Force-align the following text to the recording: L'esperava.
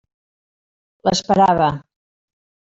L'esperava. 1.09 1.71